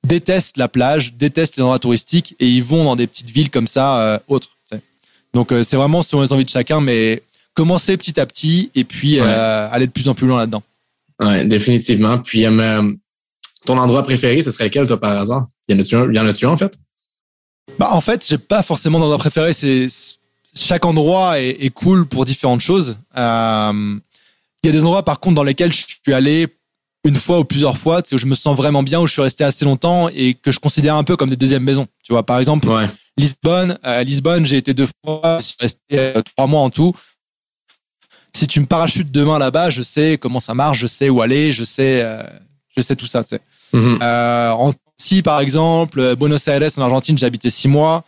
[0.05, 3.67] détestent la plage, détestent les endroits touristiques et ils vont dans des petites villes comme
[3.67, 4.49] ça, euh, autres.
[4.71, 4.77] tu.
[5.33, 8.83] Donc, euh, c'est vraiment selon les envies de chacun, mais commencer petit à petit et
[8.83, 9.27] puis Ouais.
[9.27, 10.63] aller de plus en plus loin là-dedans.
[11.21, 12.17] Ouais, définitivement.
[12.19, 12.43] Puis,
[13.65, 15.47] ton endroit préféré, ce serait quel, toi, par hasard?
[15.69, 16.77] Y en a-tu un, y en a-tu un, en fait?
[17.79, 19.53] Bah, en fait, j'ai pas forcément d'endroit préféré.
[19.53, 19.87] C'est
[20.55, 22.97] chaque endroit est, est cool pour différentes choses.
[23.17, 23.95] Euh,
[24.63, 26.47] Il y a des endroits, par contre, dans lesquels je suis allé
[27.05, 29.43] une fois ou plusieurs fois, où je me sens vraiment bien, où je suis resté
[29.43, 31.87] assez longtemps et que je considère un peu comme des deuxièmes maisons.
[32.03, 32.87] Tu vois, par exemple, Ouais.
[33.17, 33.77] Lisbonne.
[33.85, 36.95] Euh, Lisbonne, j'ai été deux fois, je suis resté euh, trois mois en tout.
[38.35, 41.51] Si tu me parachutes demain là-bas, je sais comment ça marche, je sais où aller,
[41.51, 42.23] je sais, euh,
[42.75, 43.23] je sais tout ça.
[43.23, 43.41] Tu sais.
[43.73, 43.99] Mhm.
[44.01, 48.03] Euh, en si par exemple, Buenos Aires en Argentine, j'ai habité six mois.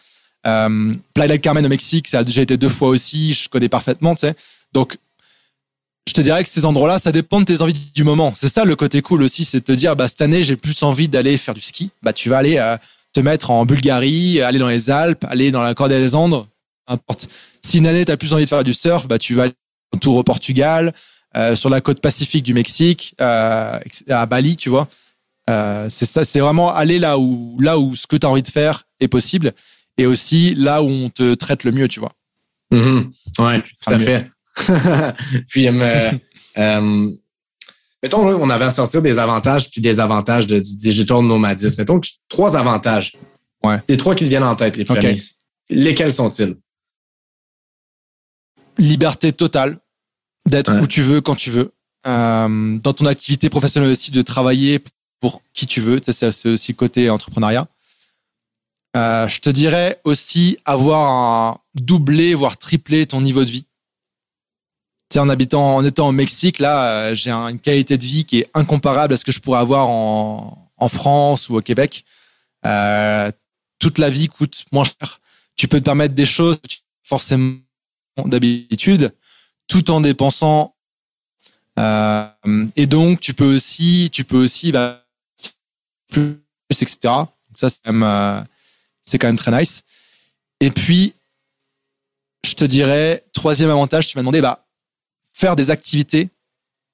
[0.48, 3.70] Euh, Playa del Carmen au Mexique, ça a déjà été deux fois aussi, je connais
[3.70, 4.36] parfaitement, tu sais.
[4.74, 4.98] Donc,
[6.08, 8.34] je te dirais que ces endroits-là, ça dépend de tes envies du moment.
[8.36, 10.84] C'est ça le côté cool aussi, c'est de te dire, bah cette année, j'ai plus
[10.84, 11.90] envie d'aller faire du ski.
[12.04, 12.78] Bah tu vas aller euh,
[13.14, 16.46] te mettre en Bulgarie, aller dans les Alpes, aller dans la Cordillère des Andes,
[16.88, 17.28] n'importe.
[17.64, 19.54] Si une année, t'as plus envie de faire du surf, bah tu vas aller
[19.96, 20.94] en tour au Portugal,
[21.36, 24.88] euh, sur la côte pacifique du Mexique, euh, à Bali, tu vois.
[25.50, 28.42] Euh, c'est ça, c'est vraiment aller là où, là où ce que tu as envie
[28.42, 29.54] de faire est possible
[29.98, 32.12] et aussi là où on te traite le mieux, tu vois.
[32.72, 33.12] Mhm.
[33.40, 34.06] Ouais, tout à mieux.
[34.06, 34.32] fait.
[35.50, 36.12] puis, euh,
[36.58, 37.12] euh,
[38.02, 41.76] mettons, on avait à sortir des avantages puis des avantages de, du digital nomadisme.
[41.80, 43.16] Mettons que trois avantages.
[43.64, 43.82] Ouais.
[43.90, 45.18] Les trois qui te viennent en tête, les premiers.
[45.70, 46.56] Lesquels sont-ils?
[48.78, 49.80] Liberté totale
[50.48, 50.82] d'être Ouais.
[50.82, 51.72] où tu veux, quand tu veux.
[52.08, 54.80] Euh, dans ton activité professionnelle aussi, de travailler
[55.20, 56.00] pour qui tu veux.
[56.06, 57.68] C'est aussi le côté entrepreneuriat.
[58.96, 63.64] Euh, je te dirais aussi avoir doublé, voire triplé ton niveau de vie.
[65.10, 68.04] Tu sais, en habitant, en étant au Mexique, là, euh, j'ai un- une qualité de
[68.06, 71.62] vie qui est incomparable à ce que je pourrais avoir en, en France ou au
[71.62, 72.06] Québec.
[72.66, 73.32] Euh,
[73.80, 75.20] toute la vie coûte moins cher.
[75.58, 77.58] Tu peux te permettre des choses que tu forcément
[78.26, 79.14] d'habitude,
[79.68, 80.76] tout en dépensant.
[81.78, 85.06] Et donc, tu peux aussi, tu peux aussi, bah,
[86.10, 86.40] plus,
[86.72, 86.98] etc.
[87.56, 88.46] Ça, c'est même,
[89.06, 89.84] c'est quand même très nice.
[90.60, 91.14] Et puis,
[92.46, 94.66] je te dirais, troisième avantage, tu m'as demandé, bah,
[95.34, 96.30] faire des activités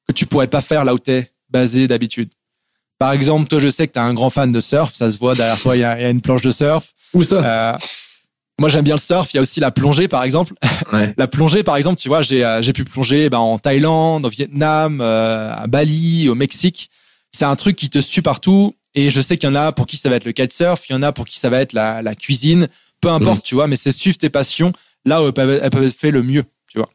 [0.08, 2.30] que tu pourrais pas faire là où tu es basé d'habitude.
[3.00, 5.18] Par exemple, toi, je sais que tu es un grand fan de surf, ça se
[5.18, 6.94] voit derrière toi, il y, a il y a une planche de surf.
[7.14, 7.76] Où ça?
[7.76, 7.78] Euh,
[8.60, 9.34] moi, j'aime bien le surf.
[9.34, 10.54] Il y a aussi la plongée, par exemple.
[10.94, 11.14] Ouais.
[11.18, 14.30] La plongée, par exemple, tu vois, j'ai euh, j'ai pu plonger ben, en Thaïlande, au
[14.30, 16.92] Vietnam, euh, à Bali, au Mexique.
[17.32, 18.76] C'est un truc qui te suit partout.
[18.96, 20.94] Et je sais qu'il y en a pour qui ça va être le kitesurf, il
[20.94, 22.68] y en a pour qui ça va être la, la cuisine.
[23.00, 24.74] Peu importe, tu vois, mais c'est suivre tes passions
[25.06, 26.90] là où elles peuvent, elles peuvent être faites le mieux, tu vois.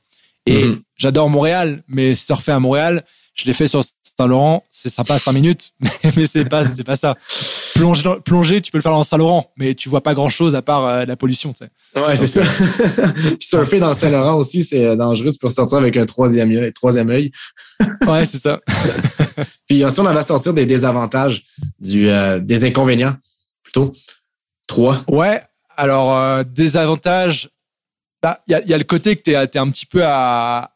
[0.46, 0.82] Et Mhm.
[0.96, 3.04] j'adore Montréal, mais surfer à Montréal,
[3.36, 3.82] je l'ai fait sur
[4.18, 5.70] Saint-Laurent, c'est sympa 5 minutes,
[6.16, 7.14] mais, c'est pas, c'est pas ça.
[7.74, 10.54] Plonger, dans- plonger, tu peux le faire dans Saint-Laurent, mais tu vois pas grand chose
[10.54, 12.00] à part euh, la pollution, tu sais.
[12.00, 12.42] Ouais, c'est ça.
[12.42, 15.30] Puis surfer dans Saint-Laurent aussi, c'est euh, dangereux.
[15.32, 16.72] Tu peux ressortir avec un troisième œil.
[16.72, 17.30] Troisième œil.
[18.06, 18.58] Ouais, c'est ça.
[19.68, 21.44] Puis ensuite, on à sortir des désavantages,
[21.78, 23.14] du, euh, des inconvénients,
[23.62, 23.92] plutôt.
[24.66, 25.02] Trois.
[25.08, 25.42] Ouais,
[25.76, 27.50] alors, euh, désavantage,
[28.22, 30.70] bah, il y a, y a le côté que t'es, es un petit peu à,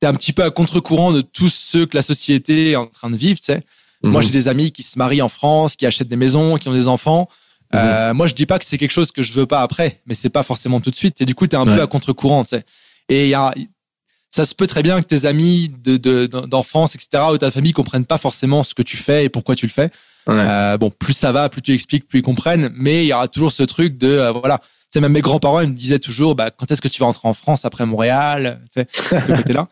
[0.00, 3.10] t'es un petit peu à contre-courant de tous ceux que la société est en train
[3.10, 3.62] de vivre, tu sais.
[4.02, 4.26] Moi, Mhm.
[4.26, 6.88] j'ai des amis qui se marient en France, qui achètent des maisons, qui ont des
[6.88, 7.28] enfants.
[7.74, 10.14] Euh, moi, je dis pas que c'est quelque chose que je veux pas après, mais
[10.14, 11.20] c'est pas forcément tout de suite.
[11.20, 11.76] Et du coup, t'es un Ouais.
[11.76, 12.64] peu à contre-courant, tu sais.
[13.10, 13.52] Et y a,
[14.30, 17.72] ça se peut très bien que tes amis de, de- d'enfance, etc., ou ta famille
[17.72, 19.90] comprennent pas forcément ce que tu fais et pourquoi tu le fais.
[20.26, 20.34] Ouais.
[20.36, 22.70] Euh, bon, plus ça va, plus tu expliques, plus ils comprennent.
[22.74, 24.60] Mais il y aura toujours ce truc de, euh, voilà.
[24.90, 27.06] Tu sais, même mes grands-parents, ils me disaient toujours, bah, quand est-ce que tu vas
[27.06, 28.60] rentrer en France après Montréal?
[28.74, 28.86] Tu sais,
[29.26, 29.68] ce côté-là.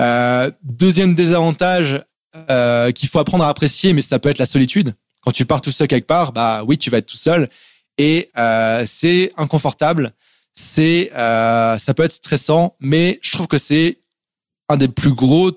[0.00, 2.00] Euh, deuxième désavantage,
[2.50, 4.94] euh, qu'il faut apprendre à apprécier, mais ça peut être la solitude.
[5.20, 7.48] Quand tu pars tout seul quelque part, bah oui, tu vas être tout seul.
[7.98, 10.12] Et euh, c'est inconfortable,
[10.54, 13.98] c'est euh, ça peut être stressant, mais je trouve que c'est
[14.68, 15.52] un des plus gros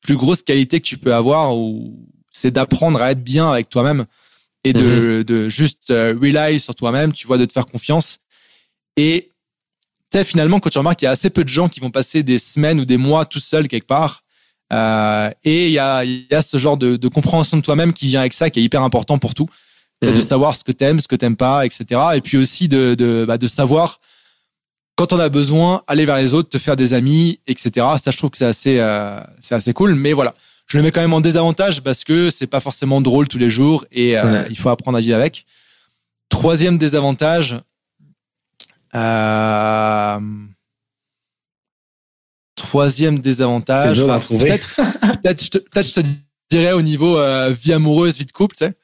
[0.00, 4.06] plus grosses qualités que tu peux avoir ou c'est d'apprendre à être bien avec toi-même
[4.64, 8.20] et de, de juste euh, rely sur toi-même, tu vois, de te faire confiance.
[8.98, 9.30] Et
[10.10, 11.90] tu sais, finalement, quand tu remarques qu'il y a assez peu de gens qui vont
[11.90, 14.22] passer des semaines ou des mois tout seuls quelque part,
[14.72, 18.06] euh, et il y a, y a ce genre de, de compréhension de toi-même qui
[18.08, 19.48] vient avec ça, qui est hyper important pour tout.
[20.02, 20.22] C'est de Mhm.
[20.22, 22.00] savoir ce que t'aimes, ce que t'aimes pas, etc.
[22.14, 24.00] Et puis aussi de, de, bah, de savoir
[24.96, 27.86] quand on a besoin, aller vers les autres, te faire des amis, etc.
[28.02, 29.94] Ça, je trouve que c'est assez, euh, c'est assez cool.
[29.94, 30.34] Mais voilà,
[30.66, 33.48] je le mets quand même en désavantage parce que c'est pas forcément drôle tous les
[33.50, 34.46] jours et euh, Ouais.
[34.50, 35.46] il faut apprendre à vivre avec.
[36.28, 37.56] Troisième désavantage.
[38.98, 40.20] Euh...
[42.56, 44.02] Troisième C'est désavantage.
[44.04, 44.46] bah, trouver.
[44.46, 44.76] Peut-être,
[45.22, 46.00] peut-être, je te, peut-être je te
[46.50, 48.74] dirais au niveau euh, vie amoureuse, vie de couple, tu sais.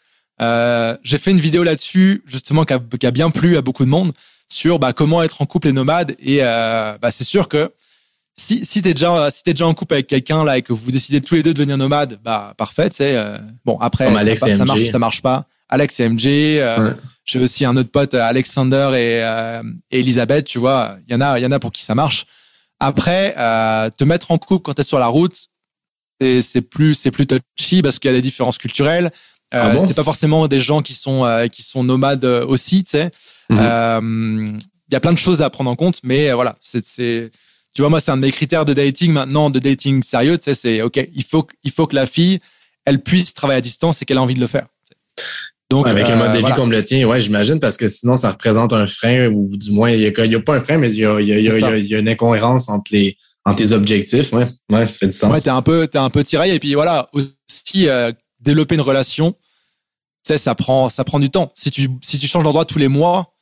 [0.40, 4.12] Euh, j'ai fait une vidéo là-dessus, justement, qui a, bien plu à beaucoup de monde,
[4.48, 6.14] sur bah, comment être en couple et nomade.
[6.20, 7.72] Et bah, c'est sûr que
[8.37, 10.90] si, si t'es déjà, si t'es déjà en couple avec quelqu'un là et que vous
[10.90, 13.16] décidez tous les deux de devenir nomade, bah parfait, tu sais.
[13.16, 15.46] euh, bon après, ça, marche, ça marche pas.
[15.68, 16.27] Alex et MJ.
[16.27, 16.96] euh, Ouais.
[17.27, 20.44] J'ai aussi un autre pote, Alexander et, euh, et Elisabeth.
[20.44, 22.27] Tu vois, il y en a, il y en a pour qui ça marche.
[22.81, 25.46] Après, euh, te mettre en couple quand t'es sur la route,
[26.20, 29.11] c'est plus, c'est plus touchy parce qu'il y a des différences culturelles.
[29.55, 29.87] Euh, Ah bon?
[29.87, 33.11] c'est pas forcément des gens qui sont euh, qui sont nomades euh, aussi, tu sais.
[33.50, 33.59] Mhm.
[33.61, 34.59] Euh,
[34.90, 37.31] Il y a plein de choses à prendre en compte, mais euh, voilà, c'est
[37.74, 40.44] tu vois moi c'est un de mes critères de dating maintenant, de dating sérieux, tu
[40.44, 42.40] sais, c'est ok, il faut il faut que la fille
[42.85, 44.66] elle puisse travailler à distance et qu'elle a envie de le faire.
[45.70, 46.57] Donc avec un euh, mode de vie voilà.
[46.57, 49.90] comme le tien, ouais, j'imagine, parce que sinon, ça représente un frein, ou du moins,
[49.90, 52.68] il y a, pas un frein, mais il y a, y y y une incohérence
[52.68, 54.46] entre les, entre tes objectifs, ouais.
[54.70, 55.33] Ouais, ça fait du sens.
[55.33, 56.55] Ouais, t'es un peu, t'es un peu tiraillé.
[56.55, 59.38] Et puis voilà, aussi euh, développer une relation, tu
[60.29, 61.50] sais, ça prend, ça prend du temps.
[61.55, 63.35] Si tu, si tu changes d'endroit tous les mois,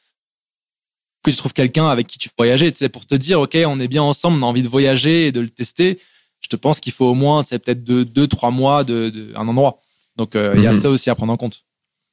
[1.25, 3.57] que tu trouves quelqu'un avec qui tu peux voyager, tu sais, pour te dire, ok,
[3.67, 6.01] on est bien ensemble, on a envie de voyager et de le tester.
[6.41, 9.11] Je te pense qu'il faut au moins, tu sais, peut-être deux, deux, trois mois de,
[9.11, 9.81] de un endroit.
[10.17, 10.81] Donc euh, il y a Mhm.
[10.81, 11.63] ça aussi à prendre en compte.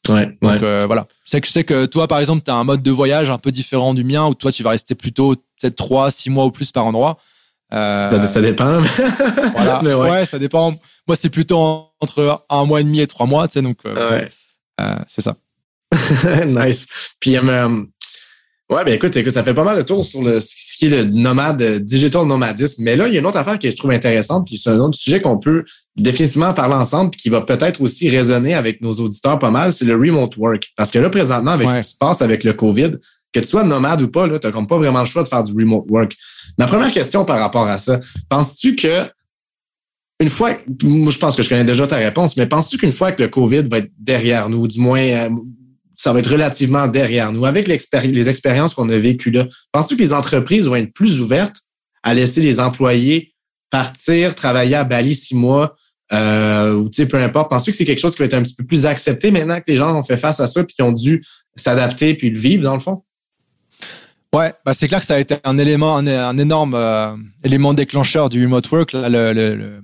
[0.07, 0.37] Ouais, ouais.
[0.41, 1.05] Donc euh, voilà.
[1.25, 3.29] Je sais que je sais que toi, par exemple, tu as un mode de voyage
[3.29, 6.45] un peu différent du mien, où toi, tu vas rester plutôt peut-être trois, six mois
[6.45, 7.17] ou plus par endroit.
[7.73, 8.81] Euh, ça, ça dépend.
[9.55, 9.81] voilà.
[9.83, 10.09] mais ouais.
[10.11, 10.25] ouais.
[10.25, 10.71] ça dépend.
[11.07, 13.77] Moi, c'est plutôt en- entre un mois et demi et trois mois, tu sais, donc
[13.85, 14.29] euh, Ouais.
[14.81, 15.35] euh, c'est ça.
[16.47, 16.87] nice.
[17.19, 17.35] Puis,
[18.69, 20.89] ouais, ben écoute, écoute, ça fait pas mal de tours sur le, ce qui est
[20.89, 22.83] le nomade, euh, digital nomadisme.
[22.83, 24.79] Mais là, il y a une autre affaire que je trouve intéressante, puis c'est un
[24.79, 25.63] autre sujet qu'on peut
[25.97, 29.85] définitivement parler ensemble, puis qui va peut-être aussi résonner avec nos auditeurs pas mal, c'est
[29.85, 30.67] le remote work.
[30.75, 31.81] Parce que là, présentement, avec Ouais.
[31.81, 32.91] ce qui se passe avec le COVID,
[33.31, 35.43] que tu sois nomade ou pas, là, t'as comme pas vraiment le choix de faire
[35.43, 36.15] du remote work.
[36.57, 39.05] Ma première question par rapport à ça, penses-tu que
[40.21, 40.51] une fois,
[40.83, 43.29] moi, je pense que je connais déjà ta réponse, mais penses-tu qu'une fois que le
[43.29, 45.29] COVID va être derrière nous, du moins, euh,
[46.01, 50.01] ça va être relativement derrière nous, avec les expériences qu'on a vécues là, penses-tu que
[50.01, 51.57] les entreprises vont être plus ouvertes
[52.03, 53.33] à laisser les employés
[53.69, 55.75] partir, travailler à Bali six mois,
[56.13, 57.49] euh, ou tu sais, peu importe?
[57.49, 59.65] Penses-tu que c'est quelque chose qui va être un petit peu plus accepté maintenant que
[59.67, 61.21] les gens ont fait face à ça puis qu'ils ont dû
[61.57, 63.03] s'adapter puis le vivre dans le fond?
[64.33, 67.73] Ouais, bah c'est clair que ça a été un élément, un, un énorme euh, élément
[67.73, 69.81] déclencheur du remote work, là, le, le- le-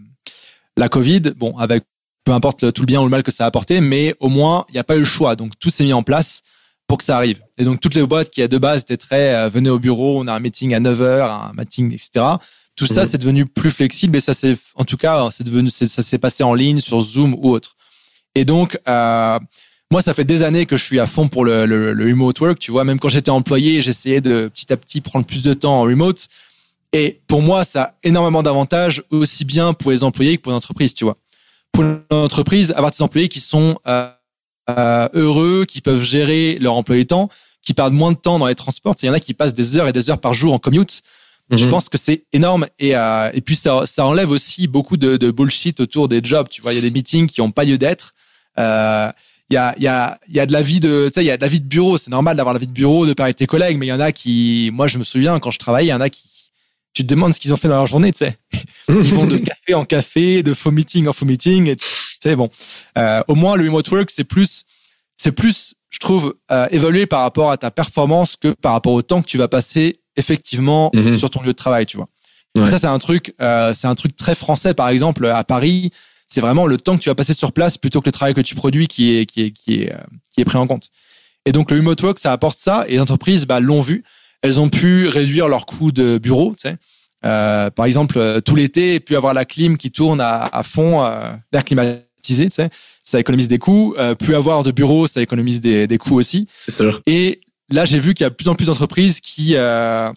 [0.78, 1.22] la Covid.
[1.36, 1.84] Bon, avec
[2.26, 4.28] peu importe le- tout le bien ou le mal que ça a apporté, mais au
[4.30, 5.36] moins il n'y a pas eu le choix.
[5.38, 6.42] Donc tout s'est mis en place
[6.88, 7.40] pour que ça arrive.
[7.58, 10.20] Et donc toutes les boîtes qui à de base étaient très euh, venez au bureau,
[10.22, 12.26] on a un meeting à 9 heures, un meeting, etc.
[12.76, 13.10] Tout ça Mhm.
[13.12, 16.44] c'est devenu plus flexible et ça c'est en tout cas c'est devenu ça s'est passé
[16.44, 17.76] en ligne sur Zoom ou autre.
[18.36, 19.40] Et donc euh,
[19.92, 22.40] moi, ça fait des années que je suis à fond pour le, le, le remote
[22.40, 22.58] work.
[22.58, 25.80] Tu vois, même quand j'étais employé, j'essayais de petit à petit prendre plus de temps
[25.80, 26.28] en remote.
[26.92, 30.94] Et pour moi, ça a énormément d'avantages, aussi bien pour les employés que pour l'entreprise,
[30.96, 31.18] tu vois.
[31.76, 34.08] Pour l'entreprise, avoir des employés qui sont euh,
[34.70, 37.30] euh, heureux, qui peuvent gérer leur emploi du temps,
[37.62, 38.96] qui perdent moins de temps dans les transports.
[39.02, 41.02] Il y en a qui passent des heures et des heures par jour en commute.
[41.52, 41.70] Je Mhm.
[41.70, 45.30] pense que c'est énorme et euh, et puis ça ça enlève aussi beaucoup de, de
[45.30, 46.48] bullshit autour des jobs.
[46.50, 48.14] Tu vois, il y a des meetings qui ont pas lieu d'être.
[48.58, 49.12] Euh,
[49.52, 51.28] il y a y a il y a de la vie de tu sais il
[51.28, 52.00] y a de la vie de bureau.
[52.00, 53.94] C'est normal d'avoir la vie de bureau, de parler avec tes collègues, mais il y
[53.94, 56.24] en a qui moi je me souviens quand je travaillais, il y en a qui
[56.96, 58.38] tu te demandes ce qu'ils ont fait dans leur journée, tu sais.
[58.90, 61.68] Ils vont de café en café, de faux meeting en faux meeting.
[61.68, 61.86] Et tu
[62.24, 62.50] sais, bon,
[62.98, 64.64] euh, au moins le remote work, c'est plus,
[65.18, 69.02] c'est plus, je trouve, euh, évalué par rapport à ta performance que par rapport au
[69.02, 71.18] temps que tu vas passer effectivement Mhm.
[71.18, 72.08] sur ton lieu de travail, tu vois.
[72.58, 72.70] Ouais.
[72.72, 75.92] Ça, c'est un truc, euh, c'est un truc très français, par exemple, à Paris.
[76.30, 78.40] C'est vraiment le temps que tu vas passer sur place plutôt que le travail que
[78.42, 79.98] tu produis qui est, qui est, qui est, euh,
[80.34, 80.90] qui est pris en compte.
[81.46, 82.86] Et donc, le remote work, ça apporte ça.
[82.88, 84.04] Et les entreprises, bah, l'ont vu.
[84.46, 86.76] Elles ont pu réduire leurs coûts de bureau, tu sais.
[87.26, 91.04] Euh, par exemple, euh, tout l'été, puis avoir la clim qui tourne à, à fond,
[91.04, 92.70] euh, l'air climatisé, tu sais,
[93.04, 93.96] ça économise des coûts.
[93.98, 96.48] Euh, plus avoir de bureau, ça économise des, des coûts aussi.
[96.60, 97.02] C'est sûr.
[97.08, 100.12] Et là, j'ai vu qu'il y a de plus en plus d'entreprises qui, euh,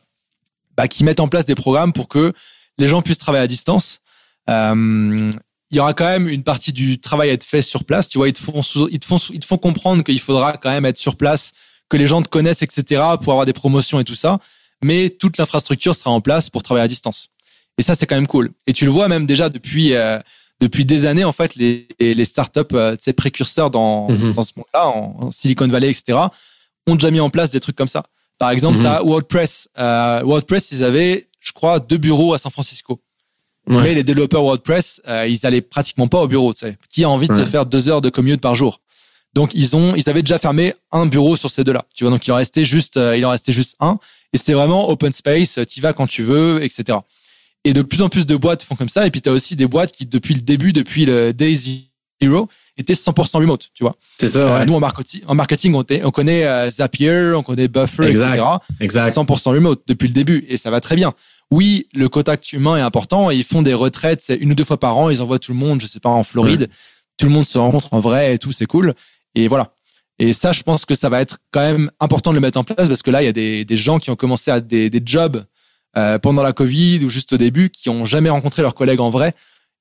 [0.76, 2.34] bah, qui mettent en place des programmes pour que
[2.76, 4.00] les gens puissent travailler à distance.
[4.46, 5.32] Il
[5.72, 8.08] y aura quand même une partie du travail à être fait sur place.
[8.08, 8.60] Tu vois, ils te font,
[8.90, 11.52] ils te font, ils te font comprendre qu'il faudra quand même être sur place,
[11.88, 14.38] que les gens te connaissent, etc., pour avoir des promotions et tout ça.
[14.82, 17.28] Mais toute l'infrastructure sera en place pour travailler à distance.
[17.78, 18.50] Et ça, c'est quand même cool.
[18.66, 20.18] Et tu le vois même déjà depuis euh,
[20.60, 24.32] depuis des années, en fait, les, les startups, euh, sais, précurseurs dans, mhm.
[24.32, 26.18] dans ce monde-là, en, Silicon Valley, etc.,
[26.86, 28.04] ont déjà mis en place des trucs comme ça.
[28.38, 29.68] Par exemple, mm as WordPress.
[29.78, 33.00] Euh, WordPress, ils avaient, je crois, deux bureaux à San Francisco.
[33.66, 36.54] Mais les développeurs WordPress, euh, ils allaient pratiquement pas au bureau.
[36.54, 36.78] Tu sais.
[36.88, 38.80] Qui a envie de se faire deux heures de commute par jour?
[39.38, 41.84] Donc ils ont, ils avaient déjà fermé un bureau sur ces deux-là.
[41.94, 44.00] Tu vois, donc il en restait juste, euh, il en restait juste un.
[44.32, 45.60] Et c'était vraiment open space.
[45.68, 46.98] Tu vas quand tu veux, etc.
[47.62, 49.06] Et de plus en plus de boîtes font comme ça.
[49.06, 51.54] Et puis tu as aussi des boîtes qui, depuis le début, depuis le Day
[52.20, 53.94] Zero, étaient 100% remote, tu vois.
[54.18, 54.40] C'est ça.
[54.40, 58.34] Euh, nous, en marketing, en marketing on, on connaît euh, Zapier, on connaît Buffer, exact,
[58.34, 58.48] etc.
[58.80, 59.16] Exact.
[59.16, 60.46] 100% remote depuis le début.
[60.48, 61.14] Et ça va très bien.
[61.52, 63.30] Oui, le contact humain est important.
[63.30, 65.10] Et ils font des retraites, c'est une ou deux fois par an.
[65.10, 66.68] Ils envoient tout le monde, je sais pas, en Floride.
[67.18, 68.94] Tout le monde se rencontre en vrai et tout, c'est cool.
[69.34, 69.72] Et voilà.
[70.18, 72.64] Et ça, je pense que ça va être quand même important de le mettre en
[72.64, 74.90] place parce que là, il y a des, des gens qui ont commencé à des,
[74.90, 75.44] des jobs
[75.96, 79.10] euh, pendant la Covid ou juste au début qui ont jamais rencontré leurs collègues en
[79.10, 79.34] vrai.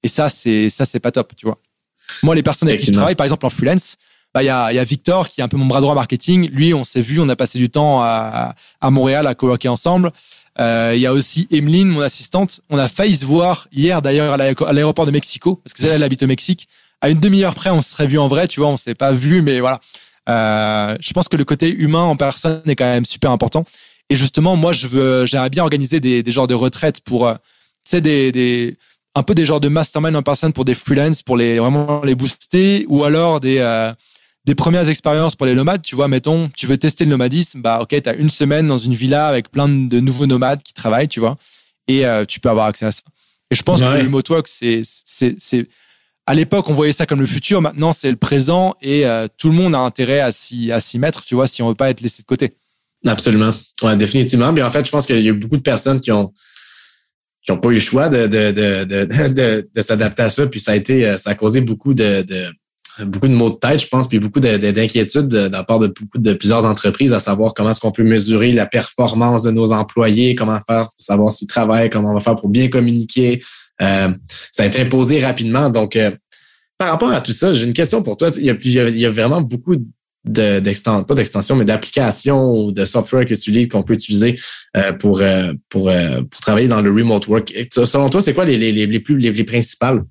[0.03, 1.57] Et ça, c'est ça, c'est pas top, tu vois.
[2.23, 3.95] Moi, les personnes avec qui je travaille, par exemple en freelance,
[4.33, 6.49] bah il y a, y a Victor qui est un peu mon bras droit marketing.
[6.51, 10.11] Lui, on s'est vu, on a passé du temps à, à Montréal à colloquer ensemble.
[10.59, 12.61] Euh, il y a aussi Emeline, mon assistante.
[12.69, 16.03] On a failli se voir hier d'ailleurs à l'aéroport de Mexico parce que elle, elle
[16.03, 16.67] habite au Mexique.
[17.01, 19.11] À une demi-heure près, on se serait vu en vrai, tu vois, on s'est pas
[19.11, 19.79] vu, mais voilà.
[20.29, 23.65] Euh, je pense que le côté humain en personne est quand même super important.
[24.09, 27.33] Et justement, moi, je veux, j'aimerais bien organiser des, des genres de retraites pour, euh,
[27.83, 28.77] tu sais, des, des,
[29.15, 32.15] un peu des genres de mastermind en personne pour des freelance, pour les vraiment les
[32.15, 33.93] booster, ou alors des, euh,
[34.45, 35.81] des premières expériences pour les nomades.
[35.81, 38.95] Tu vois, mettons, tu veux tester le nomadisme, bah ok, t'as une semaine dans une
[38.95, 41.35] villa avec plein de nouveaux nomades qui travaillent, tu vois,
[41.87, 43.01] et euh, tu peux avoir accès à ça.
[43.51, 45.67] Et je pense que le remote work, c'est, c'est, c'est,
[46.27, 47.61] à l'époque, on voyait ça comme le futur.
[47.61, 49.05] Maintenant, c'est le présent et
[49.37, 51.75] tout le monde a intérêt à s'y, à s'y mettre, tu vois, si on veut
[51.75, 52.53] pas être laissé de côté.
[53.05, 53.51] Absolument.
[53.81, 54.51] Ouais, définitivement.
[54.51, 56.33] Mais en fait, je pense qu'il y a beaucoup de personnes qui ont
[57.47, 60.47] qui n'ont pas eu le choix de, de, de, de, de, s'adapter à ça.
[60.47, 62.25] Puis ça a été, ça a causé beaucoup de,
[63.05, 65.87] beaucoup de maux de tête, je pense, puis beaucoup d'inquiétudes de, de, la part de
[65.87, 69.71] beaucoup de plusieurs entreprises à savoir comment est-ce qu'on peut mesurer la performance de nos
[69.71, 73.41] employés, comment faire pour savoir s'ils travaillent, comment on va faire pour bien communiquer.
[73.81, 74.09] Euh,
[74.51, 75.69] ça a été imposé rapidement.
[75.69, 76.11] Donc, euh,
[76.77, 78.29] par rapport à tout ça, j'ai une question pour toi.
[78.37, 79.75] Il y a, il y a vraiment beaucoup
[80.27, 84.35] d'extension, pas d'extension, mais d'applications ou de software que tu utilises, qu'on peut utiliser
[84.75, 87.53] euh, pour, euh, pour, euh, pour travailler dans le remote work.
[87.71, 90.03] selon toi, c'est quoi les, les, les, plus les, principales?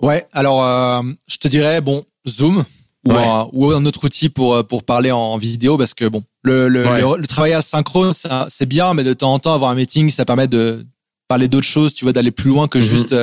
[0.00, 2.64] Ouais, alors je te dirais, bon, Zoom
[3.04, 6.68] ou, un, ou un autre outil pour, pour parler en vidéo parce que bon, le,
[6.68, 6.84] le,
[7.16, 8.12] le, travail asynchrone,
[8.48, 10.84] c'est bien, mais de temps en temps, avoir un meeting, ça permet de
[11.28, 12.82] parler d'autres choses, tu vois, d'aller plus loin que mm-hmm.
[12.82, 13.14] juste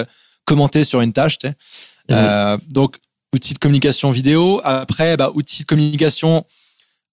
[0.46, 1.38] commenter sur une tâche.
[1.38, 1.56] Tu sais.
[2.10, 2.60] Mm-hmm.
[2.70, 2.98] donc,
[3.36, 4.62] outils de communication vidéo.
[4.64, 6.46] Après, bah, outils de communication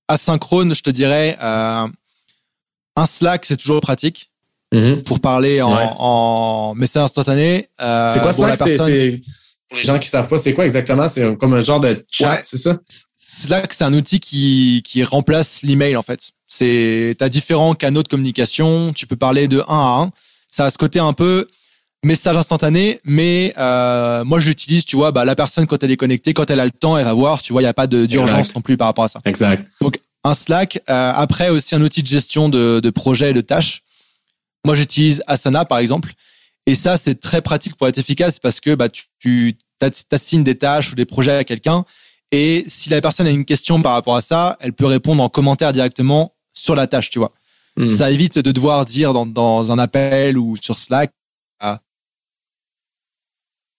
[0.09, 1.89] asynchrone, je te dirais, euh,
[2.97, 4.31] un Slack, c'est toujours pratique
[4.73, 5.03] mhm.
[5.03, 7.69] pour parler en, en message instantané.
[7.81, 8.59] Euh, c'est quoi Slack?
[8.59, 9.21] C'est,
[9.69, 11.09] Pour les gens qui savent pas, c'est quoi exactement?
[11.09, 12.79] C'est comme un genre de chat, c'est ça?
[13.17, 16.31] Slack, c'est un outil qui, qui remplace l'email en fait.
[16.47, 18.93] C'est, t'as différents canaux de communication.
[18.93, 20.11] Tu peux parler de un à un.
[20.53, 21.49] Ça a ce côté un peu
[22.05, 26.35] message instantané, mais euh, moi j'utilise, tu vois, bah, la personne quand elle est connectée,
[26.35, 28.55] quand elle a le temps, elle va voir, tu vois, il n'y a pas d'urgence
[28.55, 29.21] non plus par rapport à ça.
[29.25, 29.67] Exact.
[29.81, 33.41] Donc un Slack, euh, après aussi un outil de gestion de, de projets et de
[33.41, 33.83] tâches.
[34.65, 36.13] Moi j'utilise Asana par exemple,
[36.67, 39.57] et ça c'est très pratique pour être efficace parce que bah, tu, tu
[40.09, 41.85] t'assignes des tâches ou des projets à quelqu'un,
[42.31, 45.29] et si la personne a une question par rapport à ça, elle peut répondre en
[45.29, 47.33] commentaire directement sur la tâche, tu vois.
[47.77, 47.91] Hmm.
[47.91, 51.13] Ça évite de devoir dire dans, dans un appel ou sur Slack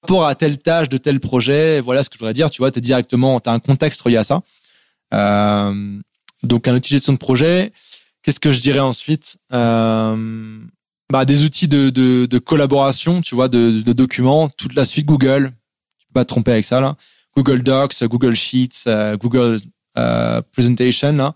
[0.04, 2.72] rapport à telle tâche de tel projet, voilà ce que je voudrais dire, tu vois,
[2.72, 4.42] tu es directement, tu as un contexte relié à ça.
[5.14, 6.00] Euh,
[6.44, 7.72] donc, un outil de gestion de projet.
[8.22, 10.60] Qu'est-ce que je dirais ensuite euh,
[11.10, 15.06] bah, Des outils de, de, de, collaboration, tu vois, de, de, documents, toute la suite
[15.06, 15.54] Google.
[15.98, 16.96] Tu peux pas te tromper avec ça, là.
[17.36, 19.60] Google Docs, Google Sheets, euh, Google
[19.98, 21.34] euh, Presentation, là.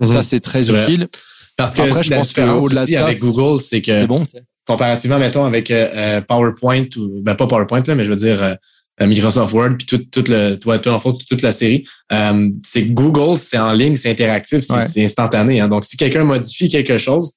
[0.00, 0.22] Ça, mhm.
[0.22, 1.08] c'est très utile.
[1.56, 4.26] Parce que Après, je pense qu'au-delà de ça, avec Google, c'est que bon,
[4.66, 8.42] comparativement, mettons, avec euh, euh, PowerPoint ou ben pas PowerPoint, là, mais je veux dire
[8.42, 11.86] euh, Microsoft Word, puis tout, tout le, toi, toi, en fait, toute la série.
[12.62, 15.60] c'est Google, c'est en ligne, c'est interactif, c'est instantané.
[15.60, 15.68] Hein.
[15.68, 17.34] Donc, si quelqu'un modifie quelque chose,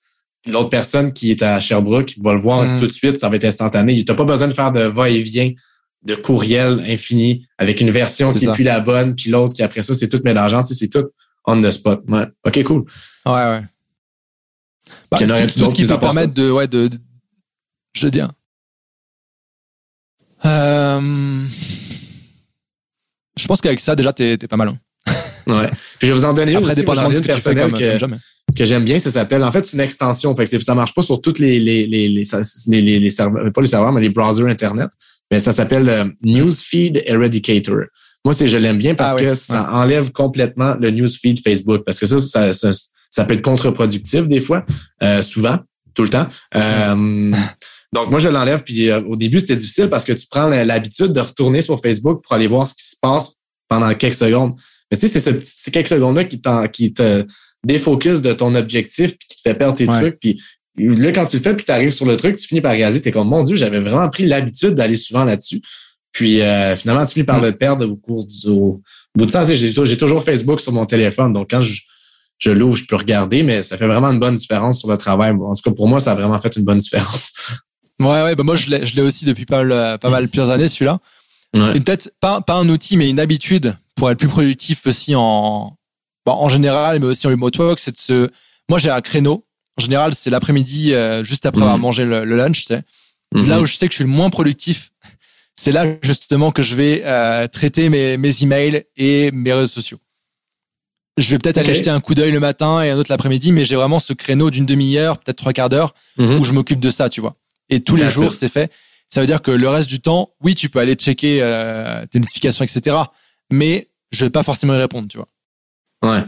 [0.48, 2.80] l'autre personne qui est à Sherbrooke va le voir mm.
[2.80, 3.96] tout de suite, ça va être instantané.
[4.04, 5.52] Tu n'as pas besoin de faire de va-et-vient
[6.06, 9.82] de courriel infini avec une version qui est plus la bonne, puis l'autre qui après
[9.82, 10.64] ça, c'est tout mélangeant.
[10.64, 11.10] c'est tout
[11.46, 12.04] on the spot.
[12.08, 12.26] Ouais.
[12.46, 12.86] OK, cool.
[13.26, 13.62] Ouais, ouais.
[15.12, 16.98] Bah, il y en aurait tout, ce qui peut permettre de, ouais, de, de-
[17.96, 18.30] je veux dire.
[20.46, 21.46] Euh,
[23.38, 24.70] je pense qu'avec ça, déjà, t'es, t'es pas mal.
[24.70, 24.78] hein.
[25.48, 25.70] Ouais.
[26.00, 26.84] Puis je vais vous en donner une Après, aussi.
[26.84, 28.18] Moi, j'en ai une personnelle comme, que, comme
[28.56, 29.00] que j'aime bien.
[29.00, 30.36] Ça s'appelle, en fait, c'est une extension.
[30.36, 33.68] Fait que ça marche pas sur toutes les, les, les, les, les, serveurs, pas les
[33.68, 34.90] serveurs, mais les browsers Internet.
[35.32, 37.82] Mais ça s'appelle euh, Newsfeed Eradicator.
[38.26, 41.84] Moi, c'est, je l'aime bien parce Ah oui, que ça enlève complètement le newsfeed Facebook.
[41.86, 42.72] Parce que ça, ça, ça,
[43.10, 44.66] ça peut être contre-productif des fois,
[45.04, 45.58] euh, souvent,
[45.94, 46.28] tout le temps.
[46.56, 47.32] Euh,
[47.94, 48.64] donc, moi, je l'enlève.
[48.64, 52.24] Puis euh, au début, c'était difficile parce que tu prends l'habitude de retourner sur Facebook
[52.24, 53.32] pour aller voir ce qui se passe
[53.68, 54.54] pendant quelques secondes.
[54.92, 57.26] Mais tu sais, c'est ce petit- ces quelques secondes-là qui, t'en- qui te
[57.64, 60.00] défocus de ton objectif puis qui te fait perdre tes Ouais.
[60.00, 60.20] trucs.
[60.20, 60.42] Puis
[60.78, 63.02] là, quand tu le fais puis tu arrives sur le truc, tu finis par réaliser,
[63.02, 65.62] t'es comme, mon Dieu, j'avais vraiment pris l'habitude d'aller souvent là-dessus.
[66.12, 68.82] Puis euh, finalement, tu finis par le perdre au cours du au
[69.16, 69.44] bout de temps.
[69.46, 71.34] j'ai toujours Facebook sur mon téléphone.
[71.34, 71.82] Donc, quand je,
[72.40, 75.32] je l'ouvre, je peux regarder, mais ça fait vraiment une bonne différence sur le travail.
[75.32, 77.34] En tout cas, pour moi, ça a vraiment fait une bonne différence.
[78.02, 80.50] Ouais, ouais, bah moi, je l'ai, je l'ai aussi depuis pas mal, pas mal plusieurs
[80.50, 81.00] années, celui-là.
[81.54, 81.76] Ouais.
[81.76, 85.76] Et peut-être pas, pas un outil, mais une habitude pour être plus productif aussi en,
[86.26, 88.30] bon, en général, mais aussi en remote work, c'est de se,
[88.70, 89.46] moi, j'ai un créneau.
[89.78, 91.64] En général, c'est l'après-midi, euh, juste après Mhm.
[91.68, 92.84] avoir mangé le, le lunch, tu sais.
[93.34, 94.92] Là où je sais que je suis le moins productif,
[95.60, 100.00] c'est là justement que je vais euh, traiter mes, mes emails et mes réseaux sociaux.
[101.18, 103.66] Je vais peut-être aller jeter un coup d'œil le matin et un autre l'après-midi, mais
[103.66, 106.40] j'ai vraiment ce créneau d'une demi-heure, peut-être trois quarts d'heure, Mhm.
[106.40, 107.36] où je m'occupe de ça, tu vois.
[107.70, 108.72] Et tous les jours, c'est fait.
[109.10, 112.20] Ça veut dire que le reste du temps, oui, tu peux aller checker euh, tes
[112.20, 112.96] notifications, etc.
[113.52, 115.28] Mais je vais pas forcément y répondre, tu vois.
[116.04, 116.24] Ouais.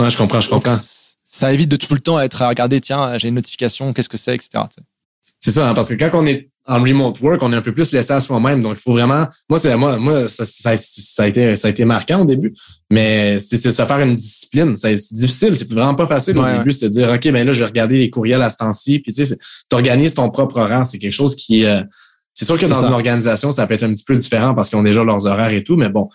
[0.00, 0.76] Ouais, je comprends, je comprends.
[1.24, 4.16] ça évite de tout le temps être à regarder, tiens, j'ai une notification, qu'est-ce que
[4.18, 4.64] c'est, etc.
[5.38, 7.72] C'est ça, hein, parce que quand on est en remote work, on est un peu
[7.72, 8.60] plus laissé à soi-même.
[8.60, 9.26] Donc, il faut vraiment.
[9.48, 12.52] Moi, c'est moi, moi, ça, ça, ça a été, ça a été marquant au début,
[12.90, 14.76] mais c'est se faire une discipline.
[14.76, 17.60] C'est difficile, c'est vraiment pas facile au Ouais, début, c'est dire OK, ben là, je
[17.60, 19.00] vais regarder les courriels à ce temps-ci.
[19.00, 20.86] Puis tu sais, tu organises ton propre horaire.
[20.86, 21.64] C'est quelque chose qui.
[21.64, 21.82] euh,
[22.34, 22.86] c'est sûr que dans ça.
[22.86, 25.52] une organisation, ça peut être un petit peu différent parce qu'ils ont déjà leurs horaires
[25.52, 26.08] et tout, mais bon.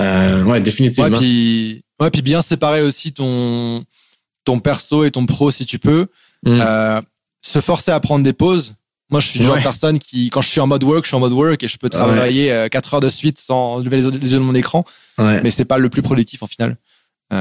[0.00, 1.10] Euh, ouais, définitivement.
[1.10, 3.84] Ouais, puis, ouais, puis bien séparer aussi ton,
[4.44, 6.08] ton perso et ton pro si tu peux.
[6.44, 6.58] Mm.
[6.60, 7.00] Euh,
[7.44, 8.74] se forcer à prendre des pauses.
[9.12, 9.60] Moi, je suis le genre Ouais.
[9.60, 11.68] de personne qui, quand je suis en mode work, je suis en mode work et
[11.68, 14.84] je peux travailler euh, 4 heures de suite sans lever les, yeux de mon écran,
[15.18, 15.40] Ouais.
[15.42, 16.76] mais c'est pas le plus productif en final.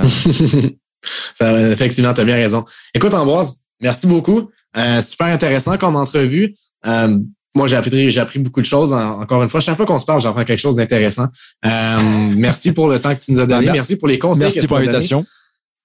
[1.37, 2.63] Ça, effectivement, tu as bien raison.
[2.93, 4.49] Écoute, Ambroise, merci beaucoup.
[4.77, 6.53] Euh, super intéressant comme entrevue.
[6.85, 7.17] Euh,
[7.55, 8.93] moi, j'ai appris, j'ai appris beaucoup de choses.
[8.93, 11.27] En- encore une fois, chaque fois qu'on se parle, j'apprends quelque chose d'intéressant.
[11.65, 11.97] Euh,
[12.35, 13.65] merci pour le temps que tu nous as donné.
[13.65, 14.41] Mer- merci pour les conseils.
[14.41, 15.25] que Merci tu pour l'invitation.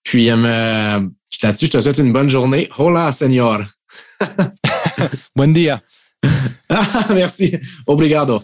[0.05, 1.01] Puis, euh,
[1.43, 2.69] là-dessus, je te souhaite une bonne journée.
[2.79, 3.63] Hola, señor.
[5.35, 5.83] Buen dia.
[7.15, 7.61] merci.
[7.87, 8.43] Obrigado.